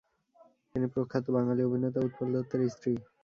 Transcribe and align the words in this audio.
তিনি 0.71 0.87
প্রখ্যাত 0.93 1.25
বাঙালি 1.35 1.61
অভিনেতা 1.63 1.99
উৎপল 2.01 2.27
দত্তের 2.35 2.61
স্ত্রী। 2.67 2.93